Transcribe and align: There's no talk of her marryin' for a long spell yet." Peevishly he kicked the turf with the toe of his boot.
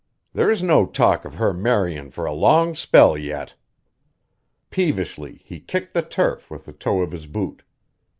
There's 0.33 0.63
no 0.63 0.87
talk 0.87 1.25
of 1.25 1.35
her 1.35 1.53
marryin' 1.53 2.09
for 2.09 2.25
a 2.25 2.33
long 2.33 2.73
spell 2.73 3.15
yet." 3.15 3.53
Peevishly 4.71 5.43
he 5.45 5.59
kicked 5.59 5.93
the 5.93 6.01
turf 6.01 6.49
with 6.49 6.65
the 6.65 6.73
toe 6.73 7.01
of 7.03 7.11
his 7.11 7.27
boot. 7.27 7.61